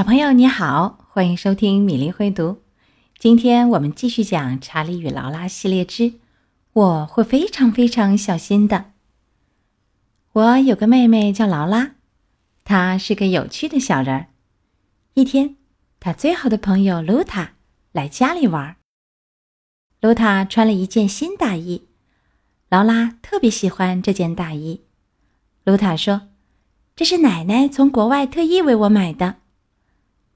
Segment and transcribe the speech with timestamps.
[0.00, 2.62] 小朋友你好，欢迎收听米粒会读。
[3.18, 6.14] 今天我们继续讲《查理与劳拉》系列之
[6.72, 8.92] “我会非常非常小心的”。
[10.32, 11.96] 我有个妹妹叫劳拉，
[12.64, 14.28] 她是个有趣的小人儿。
[15.12, 15.56] 一天，
[16.00, 17.52] 她最好的朋友露塔
[17.92, 18.76] 来家里玩。
[20.00, 21.88] 露塔穿了一件新大衣，
[22.70, 24.80] 劳拉特别喜欢这件大衣。
[25.64, 26.28] 露塔说
[26.96, 29.36] ：“这是奶奶从国外特意为我买的。”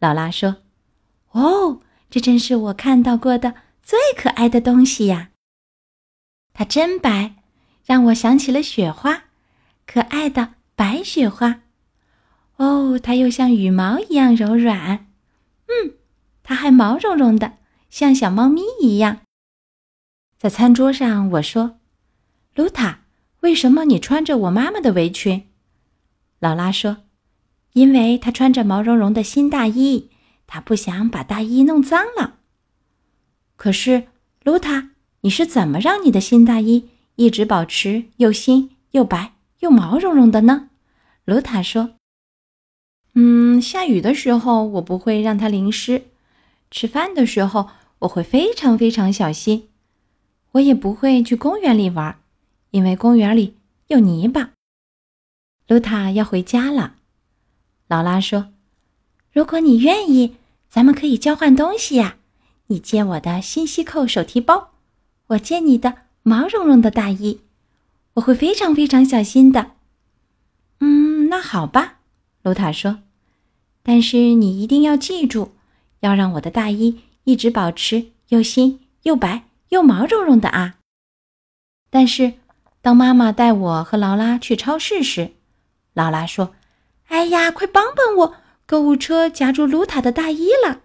[0.00, 0.56] 劳拉说
[1.32, 5.30] ：“哦，这真是我看到过的最可爱的东西呀！
[6.54, 7.36] 它真白，
[7.84, 9.24] 让我想起了雪花，
[9.86, 11.62] 可爱的白雪花。
[12.56, 15.06] 哦，它又像羽毛一样柔软。
[15.68, 15.94] 嗯，
[16.42, 17.58] 它还毛茸茸的，
[17.90, 19.20] 像小猫咪一样。”
[20.38, 21.78] 在餐桌上，我说
[22.56, 23.00] ：“露塔，
[23.40, 25.50] 为什么你穿着我妈妈的围裙？”
[26.40, 27.04] 劳拉说。
[27.72, 30.10] 因为他穿着毛茸茸的新大衣，
[30.46, 32.38] 他不想把大衣弄脏了。
[33.56, 34.08] 可是，
[34.42, 40.70] 露塔，你是怎么让你的新大衣一直保持又新又白又毛茸茸的呢？
[41.24, 41.90] 露塔说
[43.14, 46.04] ：“嗯，下雨的时候我不会让它淋湿，
[46.70, 47.68] 吃饭的时候
[48.00, 49.68] 我会非常非常小心，
[50.52, 52.18] 我也不会去公园里玩，
[52.70, 53.56] 因为公园里
[53.88, 54.50] 有泥巴。”
[55.68, 56.96] 露塔要回家了。
[57.90, 58.52] 劳拉说
[59.34, 60.36] ：“如果你愿意，
[60.68, 62.18] 咱们可以交换东西呀。
[62.68, 64.70] 你借我的新西扣手提包，
[65.26, 67.40] 我借你的毛茸茸的大衣。
[68.14, 69.72] 我会非常非常小心的。
[70.78, 71.98] ”“嗯，那好吧。”
[72.42, 73.00] 露塔说
[73.82, 75.50] ，“但是你一定要记住，
[75.98, 80.76] 要让我的大衣一直保持又新又白又毛茸茸的啊。”
[81.90, 82.34] 但是，
[82.80, 85.32] 当妈妈带我和劳拉去超市时，
[85.92, 86.54] 劳拉说。
[87.10, 88.36] 哎呀，快帮帮我！
[88.66, 90.82] 购物车夹住露塔的大衣了。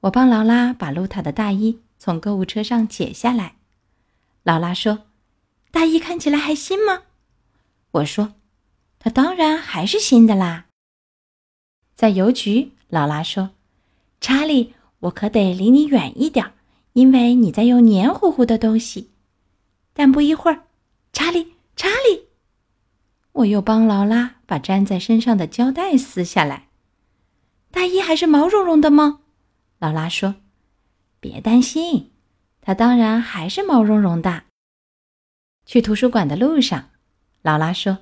[0.00, 3.54] 我帮劳拉把露塔的大衣从购物车上解下来。
[4.42, 5.04] 劳拉说
[5.70, 7.04] ：“大衣看起来还新吗？”
[7.92, 8.34] 我说
[8.98, 10.66] ：“它当然还是新的啦。”
[11.94, 13.50] 在邮局，劳拉说
[14.20, 16.52] ：“查理，我可得离你远一点，
[16.94, 19.10] 因为你在用黏糊糊的东西。”
[19.94, 20.64] 但不一会儿，
[21.12, 22.26] 查理，查理。
[23.42, 26.68] 我又帮劳拉把粘在身上的胶带撕下来。
[27.70, 29.20] 大衣还是毛茸茸的吗？
[29.78, 30.36] 劳拉说
[31.20, 32.12] ：“别担心，
[32.60, 34.44] 它当然还是毛茸茸的。”
[35.66, 36.90] 去图书馆的路上，
[37.42, 37.98] 劳拉说：“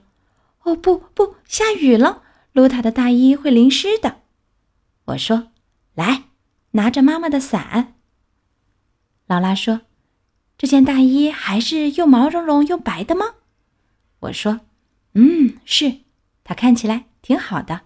[0.65, 2.23] 哦不不，下雨了，
[2.53, 4.21] 露塔的大衣会淋湿的。”
[5.07, 5.53] 我说
[5.95, 6.25] ：“来，
[6.73, 7.95] 拿着妈妈的伞。”
[9.27, 9.83] 劳拉说
[10.59, 13.37] ：“这件大衣还是又毛茸茸又白的吗？”
[14.21, 14.61] 我说。
[15.15, 15.99] 嗯，是，
[16.45, 17.83] 它看起来挺好的。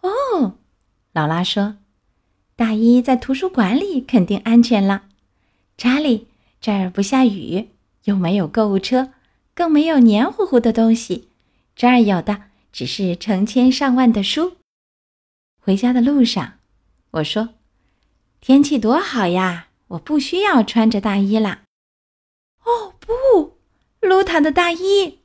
[0.00, 0.58] 哦，
[1.12, 1.78] 劳拉说
[2.56, 5.04] ：“大衣在图书馆里肯定安全了。”
[5.76, 6.28] 查理，
[6.60, 7.68] 这儿不下雨，
[8.04, 9.12] 又没有购物车，
[9.54, 11.28] 更没有黏糊糊的东西，
[11.76, 14.56] 这儿有的只是成千上万的书。
[15.60, 16.54] 回家的路上，
[17.10, 17.50] 我说
[18.40, 21.64] ：“天气多好呀，我不需要穿着大衣啦。”
[22.64, 23.58] 哦，不，
[24.00, 25.17] 露塔的大衣。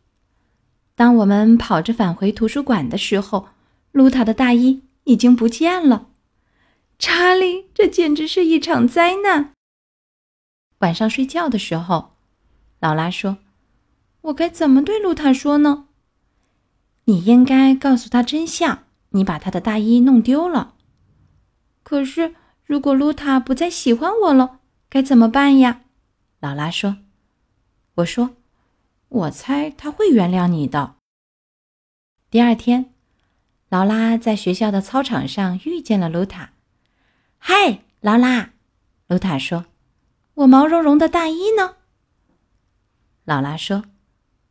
[0.95, 3.47] 当我们跑着返回图书馆的时候，
[3.91, 6.09] 露塔的大衣已经不见了。
[6.99, 9.53] 查理，这简直是一场灾难！
[10.79, 12.13] 晚上睡觉的时候，
[12.79, 13.37] 劳拉说
[14.21, 15.87] ：“我该怎么对露塔说呢？”
[17.05, 20.75] 你应该告诉她真相，你把她的大衣弄丢了。
[21.81, 25.81] 可是，如果露塔不再喜欢我了，该怎么办呀？
[26.39, 26.97] 劳拉说
[27.95, 28.35] ：“我说。”
[29.13, 30.95] 我猜他会原谅你的。
[32.31, 32.91] 第二天，
[33.69, 36.53] 劳拉在学校的操场上遇见了露塔。
[37.37, 38.53] “嗨，劳拉！”
[39.07, 39.67] 露塔说
[40.33, 41.75] ，“我毛茸茸的大衣呢？”
[43.25, 43.83] 劳拉说：“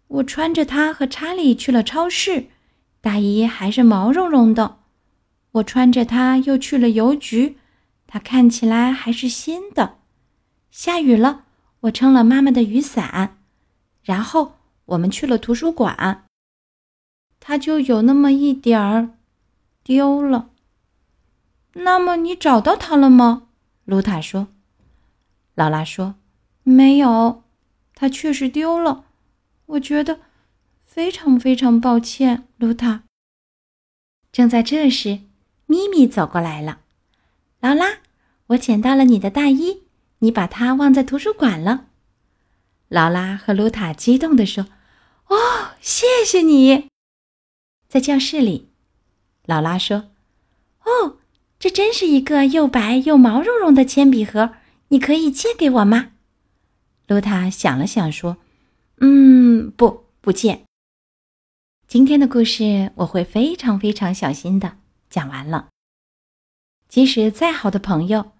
[0.07, 2.47] 我穿着它和查理去了超市，
[3.01, 4.79] 大衣还是毛茸茸的。
[5.51, 7.59] 我穿着它又去了邮局，
[8.07, 9.99] 它看起来还是新的。
[10.71, 11.47] 下雨了，
[11.81, 13.39] 我撑了妈妈的雨伞。”
[14.03, 16.25] 然后我们去了图书馆，
[17.41, 19.11] 它就有那么一点儿
[19.83, 20.51] 丢了。
[21.75, 23.49] 那么你找到它了吗？
[23.85, 24.49] 露塔说。
[25.55, 26.15] 劳拉说
[26.65, 27.43] ：“没有，
[27.95, 29.05] 它确实丢了。
[29.67, 30.21] 我觉得
[30.85, 33.03] 非常非常抱歉，露塔。”
[34.33, 35.21] 正在这时，
[35.67, 36.81] 咪咪走过来了。
[37.61, 37.99] 劳拉，
[38.49, 39.83] 我捡到了你的大衣，
[40.21, 41.89] 你把它忘在图书馆了。
[42.93, 44.67] 劳拉和露塔激动地说
[45.29, 45.37] ：“哦，
[45.81, 46.91] 谢谢你！”
[47.89, 48.69] 在教室里，
[49.47, 50.11] 劳拉说
[50.85, 51.17] ：“哦，
[51.59, 54.57] 这真是一个又白又毛茸茸的铅笔盒，
[54.89, 56.11] 你可以借给我吗？
[57.07, 58.37] 露塔想了想说
[59.01, 60.65] ：“嗯，不，不借。
[61.89, 64.77] 今天的故事我会非常非常小心的
[65.09, 65.71] 讲完了。
[66.89, 68.33] 即使再好的朋友，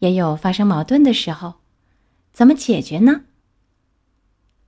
[0.00, 1.54] 也有发生矛盾的时候，
[2.32, 3.26] 怎么解决呢？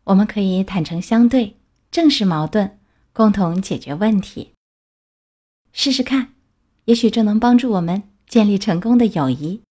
[0.06, 1.56] 我们可以坦诚相对，
[1.90, 2.78] 正视矛盾，
[3.12, 4.52] 共同解决问题。
[5.72, 6.32] 试试看，
[6.84, 9.62] 也许这能帮助我们建立成功的友谊。”